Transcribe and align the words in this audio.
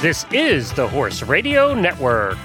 This 0.00 0.24
is 0.30 0.72
the 0.74 0.86
Horse 0.86 1.24
Radio 1.24 1.74
Network. 1.74 2.38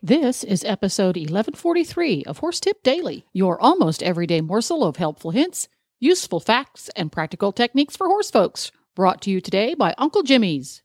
This 0.00 0.42
is 0.42 0.64
episode 0.64 1.18
1143 1.18 2.24
of 2.24 2.38
Horse 2.38 2.58
Tip 2.58 2.82
Daily, 2.82 3.26
your 3.34 3.60
almost 3.60 4.02
everyday 4.02 4.40
morsel 4.40 4.82
of 4.82 4.96
helpful 4.96 5.30
hints, 5.30 5.68
useful 6.00 6.40
facts, 6.40 6.88
and 6.96 7.12
practical 7.12 7.52
techniques 7.52 7.98
for 7.98 8.06
horse 8.06 8.30
folks. 8.30 8.72
Brought 8.96 9.20
to 9.20 9.30
you 9.30 9.42
today 9.42 9.74
by 9.74 9.94
Uncle 9.98 10.22
Jimmy's. 10.22 10.80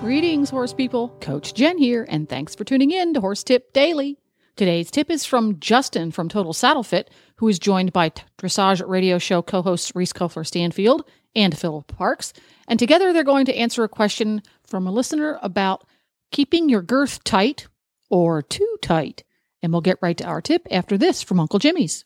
Greetings, 0.00 0.50
horse 0.50 0.72
people. 0.72 1.08
Coach 1.20 1.52
Jen 1.54 1.78
here, 1.78 2.06
and 2.08 2.28
thanks 2.28 2.54
for 2.54 2.62
tuning 2.62 2.92
in 2.92 3.12
to 3.14 3.20
Horse 3.20 3.42
Tip 3.42 3.72
Daily. 3.72 4.18
Today's 4.56 4.88
tip 4.88 5.10
is 5.10 5.24
from 5.24 5.58
Justin 5.58 6.12
from 6.12 6.28
Total 6.28 6.52
Saddle 6.52 6.84
Fit, 6.84 7.10
who 7.36 7.48
is 7.48 7.58
joined 7.58 7.92
by 7.92 8.12
Dressage 8.38 8.86
Radio 8.86 9.18
Show 9.18 9.42
co 9.42 9.62
hosts 9.62 9.90
Reese 9.96 10.12
Koffler 10.12 10.46
Stanfield 10.46 11.02
and 11.34 11.58
Philip 11.58 11.88
Parks. 11.88 12.32
And 12.68 12.78
together 12.78 13.12
they're 13.12 13.24
going 13.24 13.46
to 13.46 13.56
answer 13.56 13.82
a 13.82 13.88
question 13.88 14.42
from 14.64 14.86
a 14.86 14.92
listener 14.92 15.40
about 15.42 15.84
keeping 16.30 16.68
your 16.68 16.82
girth 16.82 17.24
tight 17.24 17.66
or 18.10 18.42
too 18.42 18.76
tight. 18.80 19.24
And 19.60 19.72
we'll 19.72 19.80
get 19.80 19.98
right 20.00 20.16
to 20.18 20.24
our 20.24 20.40
tip 20.40 20.68
after 20.70 20.96
this 20.96 21.20
from 21.20 21.40
Uncle 21.40 21.58
Jimmy's. 21.58 22.04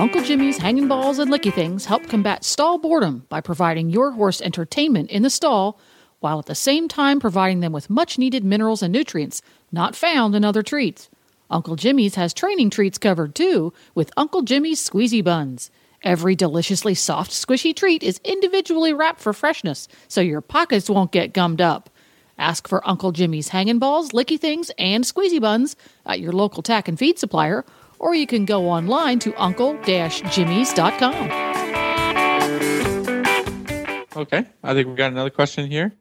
Uncle 0.00 0.22
Jimmy's 0.22 0.56
Hanging 0.56 0.88
Balls 0.88 1.18
and 1.18 1.30
Licky 1.30 1.52
Things 1.52 1.84
help 1.84 2.08
combat 2.08 2.42
stall 2.42 2.78
boredom 2.78 3.26
by 3.28 3.42
providing 3.42 3.90
your 3.90 4.12
horse 4.12 4.40
entertainment 4.40 5.10
in 5.10 5.22
the 5.22 5.28
stall 5.28 5.78
while 6.20 6.38
at 6.38 6.46
the 6.46 6.54
same 6.54 6.88
time 6.88 7.20
providing 7.20 7.60
them 7.60 7.70
with 7.70 7.90
much 7.90 8.16
needed 8.16 8.42
minerals 8.42 8.82
and 8.82 8.94
nutrients 8.94 9.42
not 9.70 9.94
found 9.94 10.34
in 10.34 10.42
other 10.42 10.62
treats. 10.62 11.10
Uncle 11.50 11.76
Jimmy's 11.76 12.14
has 12.14 12.32
training 12.32 12.70
treats 12.70 12.96
covered 12.96 13.34
too 13.34 13.74
with 13.94 14.10
Uncle 14.16 14.40
Jimmy's 14.40 14.82
Squeezy 14.82 15.22
Buns. 15.22 15.70
Every 16.02 16.34
deliciously 16.34 16.94
soft, 16.94 17.30
squishy 17.30 17.76
treat 17.76 18.02
is 18.02 18.22
individually 18.24 18.94
wrapped 18.94 19.20
for 19.20 19.34
freshness 19.34 19.86
so 20.08 20.22
your 20.22 20.40
pockets 20.40 20.88
won't 20.88 21.12
get 21.12 21.34
gummed 21.34 21.60
up. 21.60 21.90
Ask 22.38 22.66
for 22.66 22.88
Uncle 22.88 23.12
Jimmy's 23.12 23.50
Hanging 23.50 23.78
Balls, 23.78 24.12
Licky 24.12 24.40
Things, 24.40 24.70
and 24.78 25.04
Squeezy 25.04 25.38
Buns 25.38 25.76
at 26.06 26.20
your 26.20 26.32
local 26.32 26.62
tack 26.62 26.88
and 26.88 26.98
feed 26.98 27.18
supplier 27.18 27.66
or 28.00 28.14
you 28.14 28.26
can 28.26 28.44
go 28.44 28.68
online 28.68 29.20
to 29.20 29.32
uncle-jimmys.com. 29.40 31.30
Okay, 34.16 34.44
I 34.64 34.74
think 34.74 34.88
we 34.88 34.94
got 34.94 35.12
another 35.12 35.30
question 35.30 35.70
here. 35.70 35.94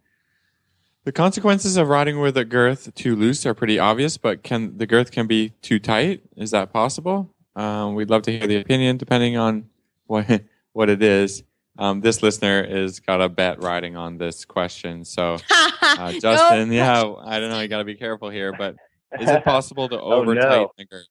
The 1.03 1.11
consequences 1.11 1.77
of 1.77 1.87
riding 1.87 2.19
with 2.19 2.35
a 2.37 2.45
girth 2.45 2.93
too 2.95 3.15
loose 3.15 3.45
are 3.45 3.53
pretty 3.53 3.77
obvious, 3.77 4.17
but 4.17 4.43
can 4.43 4.77
the 4.77 4.87
girth 4.87 5.11
can 5.11 5.27
be 5.27 5.49
too 5.61 5.79
tight? 5.79 6.21
Is 6.35 6.51
that 6.51 6.73
possible? 6.73 7.33
Um, 7.55 7.95
we'd 7.95 8.09
love 8.09 8.23
to 8.23 8.31
hear 8.37 8.47
the 8.47 8.57
opinion, 8.57 8.97
depending 8.97 9.37
on 9.37 9.69
what 10.07 10.25
what 10.73 10.89
it 10.89 11.03
is. 11.03 11.43
Um, 11.77 12.01
this 12.01 12.21
listener 12.21 12.67
has 12.67 12.99
got 12.99 13.21
a 13.21 13.29
bet 13.29 13.63
riding 13.63 13.95
on 13.95 14.17
this 14.17 14.43
question. 14.43 15.05
So, 15.05 15.37
uh, 15.81 16.11
Justin, 16.19 16.73
yeah, 16.73 17.03
I 17.23 17.39
don't 17.39 17.49
know. 17.49 17.59
You 17.61 17.67
got 17.69 17.77
to 17.77 17.85
be 17.85 17.95
careful 17.95 18.29
here, 18.29 18.53
but 18.57 18.75
is 19.19 19.29
it 19.29 19.43
possible 19.45 19.87
to 19.89 19.99
over 19.99 20.35
tighten 20.35 20.51
oh, 20.51 20.61
no. 20.63 20.71
the 20.77 20.85
girth? 20.85 21.07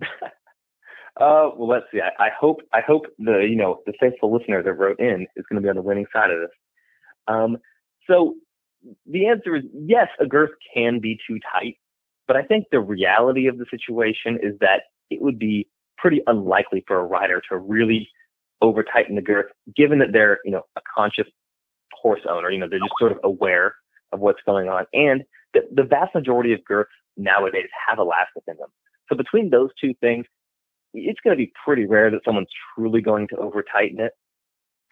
Uh, 1.20 1.50
well, 1.56 1.68
let's 1.68 1.84
see. 1.92 2.00
I, 2.00 2.24
I 2.24 2.28
hope 2.38 2.62
I 2.72 2.80
hope 2.80 3.04
the 3.18 3.46
you 3.46 3.54
know 3.54 3.80
the 3.84 3.92
faithful 4.00 4.32
listener 4.32 4.62
that 4.62 4.72
wrote 4.72 4.98
in 4.98 5.26
is 5.36 5.44
going 5.48 5.60
to 5.60 5.62
be 5.62 5.68
on 5.68 5.76
the 5.76 5.82
winning 5.82 6.06
side 6.10 6.30
of 6.30 6.40
this. 6.40 6.50
Um, 7.28 7.58
so 8.08 8.34
the 9.06 9.26
answer 9.26 9.56
is 9.56 9.64
yes, 9.74 10.08
a 10.20 10.26
girth 10.26 10.52
can 10.74 11.00
be 11.00 11.18
too 11.28 11.38
tight, 11.52 11.76
but 12.26 12.36
I 12.36 12.42
think 12.42 12.64
the 12.72 12.80
reality 12.80 13.46
of 13.46 13.58
the 13.58 13.66
situation 13.70 14.38
is 14.42 14.58
that 14.60 14.84
it 15.10 15.20
would 15.20 15.38
be 15.38 15.68
pretty 15.98 16.22
unlikely 16.26 16.82
for 16.86 16.98
a 16.98 17.04
rider 17.04 17.42
to 17.50 17.58
really 17.58 18.08
over 18.62 18.82
tighten 18.82 19.16
the 19.16 19.22
girth, 19.22 19.52
given 19.76 19.98
that 19.98 20.12
they're 20.12 20.38
you 20.46 20.50
know 20.50 20.62
a 20.76 20.80
conscious 20.96 21.26
horse 21.92 22.22
owner. 22.28 22.50
You 22.50 22.58
know 22.58 22.68
they're 22.70 22.78
just 22.78 22.94
sort 22.98 23.12
of 23.12 23.18
aware 23.22 23.74
of 24.12 24.20
what's 24.20 24.40
going 24.46 24.70
on, 24.70 24.86
and 24.94 25.24
the, 25.52 25.60
the 25.70 25.82
vast 25.82 26.14
majority 26.14 26.54
of 26.54 26.64
girths 26.64 26.90
nowadays 27.18 27.68
have 27.86 27.98
elastic 27.98 28.44
in 28.48 28.56
them. 28.56 28.70
So 29.08 29.16
between 29.16 29.50
those 29.50 29.70
two 29.80 29.94
things, 30.00 30.26
it's 30.94 31.20
going 31.20 31.36
to 31.36 31.42
be 31.42 31.52
pretty 31.64 31.86
rare 31.86 32.10
that 32.10 32.20
someone's 32.24 32.48
truly 32.74 33.00
going 33.00 33.28
to 33.28 33.36
over 33.36 33.62
tighten 33.62 34.00
it. 34.00 34.12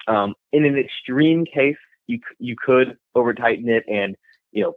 Um, 0.08 0.34
in 0.52 0.64
an 0.64 0.78
extreme 0.78 1.44
case, 1.44 1.76
you 2.06 2.20
you 2.38 2.56
could 2.56 2.96
over 3.14 3.34
tighten 3.34 3.68
it 3.68 3.84
and 3.88 4.16
you 4.52 4.64
know 4.64 4.74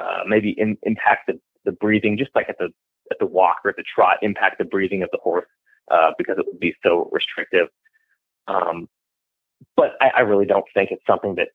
uh, 0.00 0.22
maybe 0.26 0.50
in, 0.58 0.76
impact 0.82 1.28
the, 1.28 1.38
the 1.64 1.72
breathing, 1.72 2.18
just 2.18 2.30
like 2.34 2.48
at 2.48 2.58
the 2.58 2.70
at 3.10 3.18
the 3.18 3.26
walk 3.26 3.58
or 3.64 3.70
at 3.70 3.76
the 3.76 3.84
trot, 3.94 4.18
impact 4.22 4.58
the 4.58 4.64
breathing 4.64 5.02
of 5.02 5.10
the 5.12 5.18
horse 5.22 5.46
uh, 5.90 6.12
because 6.18 6.36
it 6.38 6.46
would 6.46 6.58
be 6.58 6.74
so 6.82 7.08
restrictive. 7.12 7.68
Um, 8.48 8.88
but 9.76 9.92
I, 10.00 10.10
I 10.16 10.20
really 10.20 10.46
don't 10.46 10.64
think 10.74 10.90
it's 10.90 11.06
something 11.06 11.36
that 11.36 11.48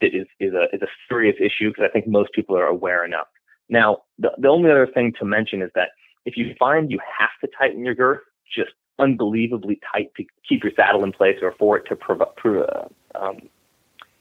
that 0.00 0.14
is 0.14 0.26
is 0.40 0.52
a 0.52 0.64
is 0.74 0.82
a 0.82 0.88
serious 1.08 1.36
issue 1.40 1.70
because 1.70 1.84
I 1.88 1.92
think 1.92 2.06
most 2.06 2.32
people 2.32 2.56
are 2.56 2.66
aware 2.66 3.04
enough. 3.04 3.28
Now, 3.68 3.98
the 4.18 4.30
the 4.38 4.48
only 4.48 4.70
other 4.70 4.86
thing 4.86 5.12
to 5.18 5.24
mention 5.24 5.62
is 5.62 5.70
that 5.74 5.90
if 6.26 6.36
you 6.36 6.54
find 6.58 6.90
you 6.90 6.98
have 7.18 7.30
to 7.40 7.48
tighten 7.56 7.84
your 7.84 7.94
girth, 7.94 8.20
just 8.54 8.72
unbelievably 8.98 9.80
tight 9.92 10.12
to 10.16 10.24
keep 10.46 10.64
your 10.64 10.72
saddle 10.74 11.04
in 11.04 11.12
place 11.12 11.38
or 11.40 11.52
for 11.58 11.78
it 11.78 11.86
to 11.88 11.96
prov- 11.96 12.22
uh, 12.44 12.88
um, 13.14 13.36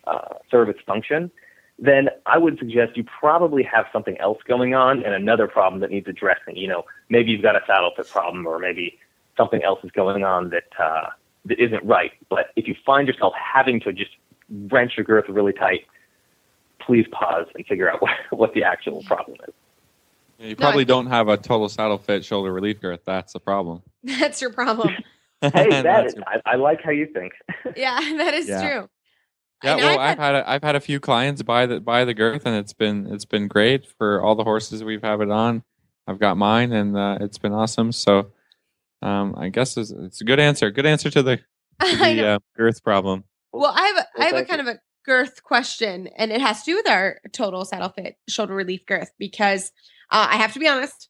uh, 0.05 0.35
serve 0.49 0.69
its 0.69 0.79
function, 0.85 1.31
then 1.79 2.09
I 2.25 2.37
would 2.37 2.57
suggest 2.59 2.95
you 2.95 3.03
probably 3.03 3.63
have 3.63 3.85
something 3.91 4.17
else 4.19 4.37
going 4.47 4.75
on 4.75 5.03
and 5.03 5.13
another 5.13 5.47
problem 5.47 5.81
that 5.81 5.91
needs 5.91 6.07
addressing. 6.07 6.55
You 6.55 6.67
know, 6.67 6.85
maybe 7.09 7.31
you've 7.31 7.41
got 7.41 7.55
a 7.55 7.61
saddle 7.67 7.91
fit 7.97 8.07
problem 8.07 8.45
or 8.45 8.59
maybe 8.59 8.97
something 9.35 9.63
else 9.63 9.79
is 9.83 9.91
going 9.91 10.23
on 10.23 10.51
that 10.51 10.69
uh, 10.79 11.09
that 11.45 11.59
isn't 11.59 11.83
right. 11.83 12.11
But 12.29 12.51
if 12.55 12.67
you 12.67 12.75
find 12.85 13.07
yourself 13.07 13.33
having 13.33 13.79
to 13.81 13.91
just 13.91 14.11
wrench 14.71 14.93
your 14.95 15.05
girth 15.05 15.25
really 15.27 15.53
tight, 15.53 15.81
please 16.79 17.05
pause 17.11 17.47
and 17.55 17.65
figure 17.65 17.91
out 17.91 18.01
what, 18.01 18.11
what 18.31 18.53
the 18.53 18.63
actual 18.63 19.03
problem 19.03 19.37
is. 19.47 19.53
Yeah, 20.37 20.47
you 20.47 20.55
probably 20.55 20.83
no, 20.83 20.95
don't 20.95 21.07
have 21.07 21.27
a 21.27 21.37
total 21.37 21.69
saddle 21.69 21.97
fit 21.97 22.25
shoulder 22.25 22.51
relief 22.51 22.81
girth. 22.81 23.01
That's 23.05 23.33
the 23.33 23.39
problem. 23.39 23.83
That's 24.03 24.41
your 24.41 24.51
problem. 24.51 24.89
hey, 25.41 25.49
that 25.81 26.05
is, 26.05 26.15
your... 26.15 26.23
I, 26.27 26.53
I, 26.53 26.55
like 26.55 26.81
how 26.83 26.91
you 26.91 27.07
think. 27.07 27.33
yeah, 27.75 27.99
that 28.17 28.33
is 28.33 28.47
yeah. 28.47 28.61
true. 28.61 28.89
Yeah, 29.63 29.77
well, 29.77 29.99
I've 29.99 30.19
had, 30.19 30.35
a, 30.35 30.49
I've 30.49 30.63
had 30.63 30.75
a 30.75 30.79
few 30.79 30.99
clients 30.99 31.41
buy 31.41 31.65
the 31.65 31.79
buy 31.79 32.05
the 32.05 32.13
girth, 32.13 32.45
and 32.45 32.55
it's 32.55 32.73
been 32.73 33.07
it's 33.11 33.25
been 33.25 33.47
great 33.47 33.87
for 33.97 34.21
all 34.21 34.35
the 34.35 34.43
horses 34.43 34.83
we've 34.83 35.01
had 35.01 35.21
it 35.21 35.31
on. 35.31 35.63
I've 36.07 36.19
got 36.19 36.37
mine, 36.37 36.71
and 36.71 36.95
uh, 36.95 37.17
it's 37.21 37.37
been 37.37 37.53
awesome. 37.53 37.91
So, 37.91 38.31
um, 39.01 39.33
I 39.37 39.49
guess 39.49 39.75
it's, 39.77 39.89
it's, 39.89 40.21
a 40.21 40.23
good 40.23 40.39
answer. 40.39 40.69
Good 40.69 40.85
answer 40.85 41.09
to 41.09 41.23
the, 41.23 41.37
to 41.37 41.97
the 41.97 42.27
uh, 42.27 42.39
girth 42.55 42.83
problem. 42.83 43.23
Well, 43.51 43.73
I 43.75 43.87
have 43.87 43.97
a, 43.97 44.07
well, 44.15 44.27
I 44.27 44.35
have 44.35 44.35
a 44.35 44.45
kind 44.45 44.61
you. 44.61 44.69
of 44.69 44.75
a 44.75 44.79
girth 45.03 45.41
question, 45.43 46.09
and 46.15 46.31
it 46.31 46.41
has 46.41 46.63
to 46.63 46.71
do 46.71 46.75
with 46.75 46.87
our 46.87 47.19
total 47.31 47.65
saddle 47.65 47.89
fit 47.89 48.17
shoulder 48.27 48.53
relief 48.53 48.85
girth 48.85 49.11
because 49.17 49.71
uh, 50.11 50.27
I 50.31 50.37
have 50.37 50.53
to 50.53 50.59
be 50.59 50.67
honest. 50.67 51.09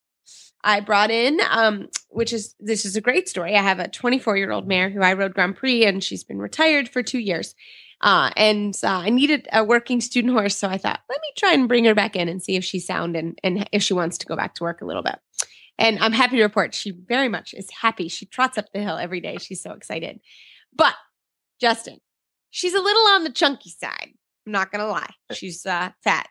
I 0.64 0.80
brought 0.80 1.12
in, 1.12 1.40
um, 1.52 1.90
which 2.10 2.34
is 2.34 2.56
this 2.60 2.86
is 2.86 2.96
a 2.96 3.02
great 3.02 3.30
story. 3.30 3.56
I 3.56 3.62
have 3.62 3.80
a 3.80 3.88
24 3.88 4.36
year 4.36 4.52
old 4.52 4.68
mare 4.68 4.90
who 4.90 5.02
I 5.02 5.14
rode 5.14 5.36
Grand 5.36 5.56
Prix, 5.56 5.86
and 5.86 6.04
she's 6.04 6.24
been 6.24 6.40
retired 6.40 6.90
for 6.90 7.04
two 7.04 7.20
years. 7.20 7.54
Uh, 8.02 8.32
and 8.36 8.76
uh, 8.84 8.88
I 8.88 9.10
needed 9.10 9.48
a 9.54 9.64
working 9.64 10.02
student 10.02 10.34
horse, 10.34 10.58
so 10.58 10.68
I 10.68 10.78
thought, 10.78 11.00
let 11.10 11.22
me 11.22 11.28
try 11.38 11.54
and 11.54 11.68
bring 11.68 11.86
her 11.86 11.96
back 11.96 12.16
in 12.16 12.28
and 12.28 12.42
see 12.44 12.56
if 12.56 12.64
she's 12.66 12.86
sound 12.86 13.16
and 13.16 13.40
and 13.44 13.70
if 13.72 13.84
she 13.84 13.94
wants 13.94 14.18
to 14.18 14.26
go 14.26 14.36
back 14.36 14.56
to 14.56 14.64
work 14.64 14.82
a 14.82 14.86
little 14.86 15.04
bit. 15.04 15.20
And 15.78 16.00
I'm 16.00 16.14
happy 16.14 16.38
to 16.38 16.44
report 16.44 16.74
she 16.74 16.92
very 16.92 17.30
much 17.30 17.54
is 17.54 17.70
happy. 17.70 18.08
She 18.08 18.26
trots 18.26 18.58
up 18.58 18.66
the 18.74 18.82
hill 18.82 18.98
every 18.98 19.22
day. 19.22 19.38
She's 19.38 19.62
so 19.62 19.72
excited. 19.72 20.20
But 20.74 20.96
Justin, 21.62 22.00
she's 22.50 22.74
a 22.74 22.82
little 22.82 23.08
on 23.10 23.24
the 23.24 23.32
chunky 23.32 23.70
side. 23.70 24.14
I'm 24.46 24.52
not 24.52 24.72
gonna 24.72 24.88
lie. 24.88 25.14
She's 25.34 25.66
uh, 25.66 25.92
fat. 26.04 26.28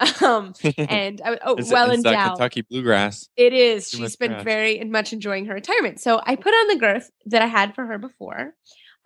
Um, 0.22 0.54
and 0.76 1.20
I, 1.24 1.38
oh, 1.44 1.54
it's, 1.56 1.70
well 1.70 1.90
it's 1.90 2.04
endowed. 2.04 2.30
Kentucky 2.30 2.62
bluegrass. 2.62 3.28
It 3.36 3.52
is. 3.52 3.90
Too 3.90 3.98
She's 3.98 4.16
been 4.16 4.32
grass. 4.32 4.44
very 4.44 4.82
much 4.84 5.12
enjoying 5.12 5.46
her 5.46 5.54
retirement. 5.54 6.00
So 6.00 6.20
I 6.24 6.36
put 6.36 6.52
on 6.52 6.68
the 6.68 6.76
girth 6.76 7.10
that 7.26 7.42
I 7.42 7.46
had 7.46 7.74
for 7.74 7.86
her 7.86 7.98
before. 7.98 8.54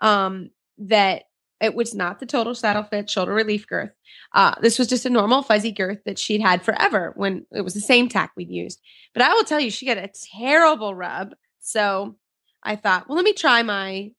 Um, 0.01 0.51
that 0.79 1.25
it 1.61 1.75
was 1.75 1.95
not 1.95 2.21
the 2.21 2.27
total 2.27 2.55
saddle 2.55 2.85
fit 2.85 3.11
shoulder 3.11 3.35
relief 3.35 3.67
girth. 3.67 3.91
Uh, 4.33 4.55
this 4.61 4.79
was 4.79 4.87
just 4.87 5.07
a 5.07 5.11
normal 5.11 5.43
fuzzy 5.43 5.73
girth 5.73 5.99
that 6.05 6.19
she'd 6.19 6.41
had 6.41 6.63
forever 6.63 7.13
when 7.17 7.47
it 7.53 7.63
was 7.63 7.75
the 7.75 7.81
same 7.81 8.09
tack 8.09 8.33
we'd 8.37 8.51
used. 8.51 8.81
But 9.13 9.23
I 9.23 9.35
will 9.35 9.45
tell 9.45 9.61
you, 9.61 9.71
she 9.71 9.87
got 9.87 9.99
a 9.99 10.11
terrible 10.37 10.95
rub. 10.95 11.35
So 11.61 12.17
I 12.63 12.77
thought, 12.77 13.09
well, 13.09 13.17
let 13.17 13.25
me 13.25 13.33
try 13.33 13.63
my 13.63 14.13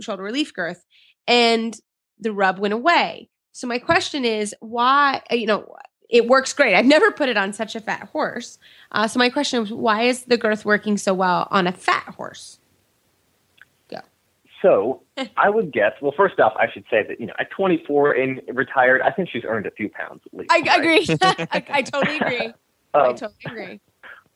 shoulder 0.00 0.22
relief 0.22 0.52
girth. 0.52 0.84
And 1.26 1.74
the 2.18 2.32
rub 2.32 2.58
went 2.58 2.74
away. 2.74 3.30
So 3.52 3.66
my 3.66 3.78
question 3.78 4.24
is, 4.24 4.54
why, 4.60 5.22
uh, 5.30 5.36
you 5.36 5.46
know, 5.46 5.74
it 6.14 6.28
works 6.28 6.52
great. 6.52 6.76
I've 6.76 6.86
never 6.86 7.10
put 7.10 7.28
it 7.28 7.36
on 7.36 7.52
such 7.52 7.74
a 7.74 7.80
fat 7.80 8.08
horse. 8.12 8.56
Uh, 8.92 9.08
so 9.08 9.18
my 9.18 9.28
question 9.28 9.60
is, 9.64 9.72
why 9.72 10.02
is 10.02 10.22
the 10.26 10.36
girth 10.38 10.64
working 10.64 10.96
so 10.96 11.12
well 11.12 11.48
on 11.50 11.66
a 11.66 11.72
fat 11.72 12.04
horse? 12.16 12.60
Go. 13.88 13.98
So 14.62 15.02
I 15.36 15.50
would 15.50 15.72
guess. 15.72 15.90
Well, 16.00 16.14
first 16.16 16.38
off, 16.38 16.52
I 16.56 16.70
should 16.72 16.84
say 16.88 17.02
that 17.08 17.18
you 17.18 17.26
know 17.26 17.34
at 17.40 17.50
24 17.50 18.12
and 18.12 18.40
retired, 18.52 19.02
I 19.02 19.10
think 19.10 19.28
she's 19.28 19.42
earned 19.44 19.66
a 19.66 19.72
few 19.72 19.88
pounds 19.88 20.20
at 20.26 20.38
least. 20.38 20.52
I 20.52 20.60
right? 20.60 20.78
agree. 20.78 21.06
I, 21.50 21.64
I 21.78 21.82
totally 21.82 22.16
agree. 22.18 22.52
I 22.94 22.98
Um, 23.08 23.16
totally 23.16 23.34
agree. 23.46 23.80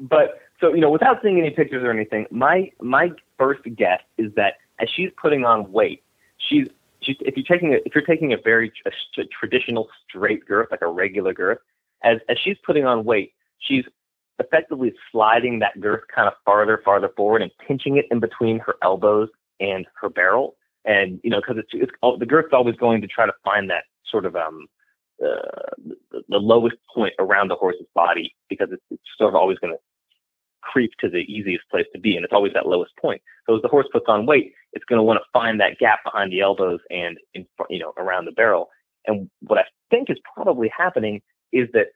but 0.00 0.40
so 0.60 0.74
you 0.74 0.80
know, 0.80 0.90
without 0.90 1.22
seeing 1.22 1.38
any 1.38 1.50
pictures 1.50 1.84
or 1.84 1.92
anything, 1.92 2.26
my 2.32 2.72
my 2.82 3.12
first 3.38 3.62
guess 3.76 4.00
is 4.16 4.32
that 4.34 4.54
as 4.80 4.88
she's 4.90 5.10
putting 5.16 5.44
on 5.44 5.70
weight, 5.70 6.02
she's 6.38 6.66
if 7.02 7.36
you're 7.36 7.44
taking 7.44 7.74
a 7.74 7.78
if 7.84 7.94
you're 7.94 8.04
taking 8.04 8.32
a 8.32 8.36
very 8.36 8.72
a, 8.86 9.24
traditional 9.38 9.88
straight 10.08 10.44
girth, 10.46 10.68
like 10.70 10.82
a 10.82 10.88
regular 10.88 11.32
girth, 11.32 11.58
as 12.02 12.18
as 12.28 12.36
she's 12.42 12.56
putting 12.64 12.84
on 12.84 13.04
weight, 13.04 13.32
she's 13.58 13.84
effectively 14.38 14.92
sliding 15.10 15.58
that 15.58 15.80
girth 15.80 16.02
kind 16.14 16.28
of 16.28 16.34
farther, 16.44 16.80
farther 16.84 17.10
forward, 17.16 17.42
and 17.42 17.50
pinching 17.66 17.96
it 17.96 18.06
in 18.10 18.20
between 18.20 18.58
her 18.60 18.76
elbows 18.82 19.28
and 19.60 19.86
her 20.00 20.08
barrel. 20.08 20.56
And 20.84 21.20
you 21.22 21.30
know, 21.30 21.40
because 21.40 21.58
it's, 21.58 21.70
it's 21.72 21.92
the 22.18 22.26
girth's 22.26 22.52
always 22.52 22.76
going 22.76 23.00
to 23.00 23.06
try 23.06 23.26
to 23.26 23.32
find 23.44 23.68
that 23.70 23.84
sort 24.10 24.24
of 24.24 24.36
um 24.36 24.66
uh, 25.22 25.72
the, 26.10 26.22
the 26.28 26.38
lowest 26.38 26.76
point 26.94 27.12
around 27.18 27.48
the 27.48 27.56
horse's 27.56 27.86
body 27.92 28.34
because 28.48 28.68
it's, 28.70 28.82
it's 28.90 29.02
sort 29.18 29.28
of 29.28 29.34
always 29.34 29.58
going 29.58 29.72
to 29.72 29.80
creep 30.62 30.92
to 31.00 31.08
the 31.08 31.18
easiest 31.18 31.68
place 31.70 31.86
to 31.92 32.00
be, 32.00 32.16
and 32.16 32.24
it's 32.24 32.32
always 32.32 32.52
that 32.54 32.66
lowest 32.66 32.92
point. 33.00 33.22
So 33.46 33.56
as 33.56 33.62
the 33.62 33.68
horse 33.68 33.86
puts 33.92 34.06
on 34.08 34.26
weight, 34.26 34.52
it's 34.72 34.84
going 34.84 34.98
to 34.98 35.02
want 35.02 35.18
to 35.18 35.24
find 35.32 35.60
that 35.60 35.78
gap 35.78 36.00
behind 36.04 36.32
the 36.32 36.40
elbows 36.40 36.80
and 36.90 37.18
in 37.34 37.46
you 37.70 37.78
know 37.78 37.92
around 37.96 38.24
the 38.24 38.32
barrel. 38.32 38.68
And 39.06 39.30
what 39.40 39.58
I 39.58 39.64
think 39.90 40.10
is 40.10 40.18
probably 40.34 40.70
happening 40.76 41.22
is 41.52 41.68
that 41.72 41.86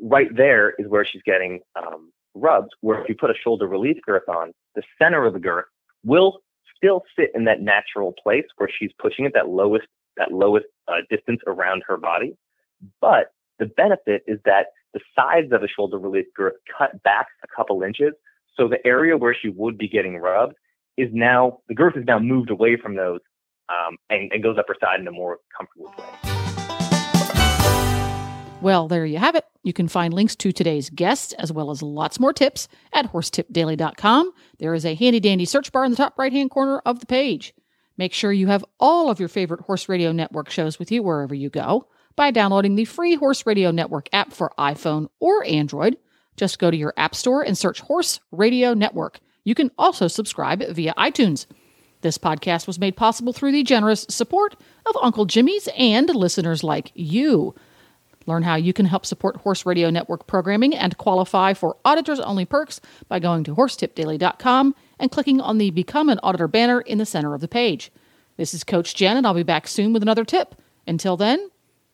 right 0.00 0.34
there 0.34 0.70
is 0.78 0.86
where 0.88 1.04
she's 1.04 1.22
getting 1.22 1.60
um, 1.76 2.12
rubs. 2.34 2.68
Where 2.80 3.02
if 3.02 3.08
you 3.08 3.14
put 3.14 3.30
a 3.30 3.34
shoulder 3.34 3.66
relief 3.66 3.98
girth 4.06 4.28
on, 4.28 4.52
the 4.74 4.82
center 5.00 5.24
of 5.24 5.32
the 5.32 5.40
girth 5.40 5.66
will 6.04 6.40
still 6.76 7.02
sit 7.18 7.30
in 7.34 7.44
that 7.44 7.60
natural 7.60 8.14
place 8.22 8.44
where 8.56 8.70
she's 8.70 8.90
pushing 8.98 9.24
it, 9.24 9.32
that 9.34 9.48
lowest 9.48 9.86
that 10.16 10.32
lowest 10.32 10.66
uh, 10.88 10.96
distance 11.08 11.40
around 11.46 11.82
her 11.86 11.96
body. 11.96 12.36
But 13.00 13.32
the 13.58 13.66
benefit 13.66 14.22
is 14.26 14.38
that 14.44 14.66
the 14.94 15.00
sides 15.14 15.52
of 15.52 15.60
the 15.60 15.68
shoulder 15.68 15.98
relief 15.98 16.26
girth 16.36 16.54
cut 16.76 17.02
back 17.02 17.26
a 17.44 17.46
couple 17.54 17.82
inches. 17.82 18.12
So 18.56 18.68
the 18.68 18.84
area 18.86 19.16
where 19.16 19.36
she 19.40 19.48
would 19.48 19.78
be 19.78 19.88
getting 19.88 20.16
rubbed 20.16 20.54
is 20.96 21.08
now, 21.12 21.58
the 21.68 21.74
girth 21.74 21.96
is 21.96 22.04
now 22.06 22.18
moved 22.18 22.50
away 22.50 22.76
from 22.76 22.96
those 22.96 23.20
um, 23.68 23.96
and, 24.08 24.30
and 24.32 24.42
goes 24.42 24.58
up 24.58 24.66
her 24.68 24.76
side 24.80 25.00
in 25.00 25.06
a 25.06 25.12
more 25.12 25.38
comfortable 25.56 25.94
way. 25.96 26.04
Well, 28.60 28.88
there 28.88 29.06
you 29.06 29.16
have 29.16 29.36
it. 29.36 29.46
You 29.62 29.72
can 29.72 29.88
find 29.88 30.12
links 30.12 30.36
to 30.36 30.52
today's 30.52 30.90
guests 30.90 31.32
as 31.34 31.50
well 31.50 31.70
as 31.70 31.82
lots 31.82 32.20
more 32.20 32.34
tips 32.34 32.68
at 32.92 33.10
horsetipdaily.com. 33.10 34.32
There 34.58 34.74
is 34.74 34.84
a 34.84 34.94
handy 34.94 35.20
dandy 35.20 35.46
search 35.46 35.72
bar 35.72 35.84
in 35.84 35.92
the 35.92 35.96
top 35.96 36.18
right 36.18 36.32
hand 36.32 36.50
corner 36.50 36.82
of 36.84 37.00
the 37.00 37.06
page. 37.06 37.54
Make 37.96 38.12
sure 38.12 38.32
you 38.32 38.48
have 38.48 38.64
all 38.78 39.10
of 39.10 39.18
your 39.18 39.30
favorite 39.30 39.62
Horse 39.62 39.88
Radio 39.88 40.12
Network 40.12 40.50
shows 40.50 40.78
with 40.78 40.92
you 40.92 41.02
wherever 41.02 41.34
you 41.34 41.48
go 41.48 41.86
by 42.16 42.30
downloading 42.30 42.74
the 42.74 42.84
free 42.84 43.14
Horse 43.14 43.46
Radio 43.46 43.70
Network 43.70 44.08
app 44.12 44.32
for 44.32 44.52
iPhone 44.58 45.08
or 45.20 45.44
Android. 45.44 45.96
Just 46.36 46.58
go 46.58 46.70
to 46.70 46.76
your 46.76 46.94
App 46.96 47.14
Store 47.14 47.42
and 47.42 47.56
search 47.56 47.80
Horse 47.80 48.20
Radio 48.30 48.74
Network. 48.74 49.20
You 49.44 49.54
can 49.54 49.70
also 49.78 50.08
subscribe 50.08 50.62
via 50.70 50.94
iTunes. 50.96 51.46
This 52.02 52.18
podcast 52.18 52.66
was 52.66 52.78
made 52.78 52.96
possible 52.96 53.32
through 53.32 53.52
the 53.52 53.62
generous 53.62 54.06
support 54.08 54.56
of 54.86 54.96
Uncle 55.02 55.26
Jimmy's 55.26 55.68
and 55.76 56.08
listeners 56.08 56.64
like 56.64 56.92
you. 56.94 57.54
Learn 58.26 58.42
how 58.42 58.54
you 58.54 58.72
can 58.72 58.86
help 58.86 59.06
support 59.06 59.36
Horse 59.36 59.66
Radio 59.66 59.90
Network 59.90 60.26
programming 60.26 60.74
and 60.74 60.96
qualify 60.96 61.52
for 61.52 61.76
auditors 61.84 62.20
only 62.20 62.44
perks 62.44 62.80
by 63.08 63.18
going 63.18 63.44
to 63.44 63.54
horsetipdaily.com 63.54 64.74
and 64.98 65.10
clicking 65.10 65.40
on 65.40 65.58
the 65.58 65.70
Become 65.70 66.08
an 66.08 66.20
Auditor 66.22 66.48
banner 66.48 66.80
in 66.80 66.98
the 66.98 67.06
center 67.06 67.34
of 67.34 67.40
the 67.40 67.48
page. 67.48 67.90
This 68.36 68.54
is 68.54 68.64
Coach 68.64 68.94
Jen, 68.94 69.16
and 69.16 69.26
I'll 69.26 69.34
be 69.34 69.42
back 69.42 69.66
soon 69.66 69.92
with 69.92 70.02
another 70.02 70.24
tip. 70.24 70.54
Until 70.86 71.16
then, 71.16 71.50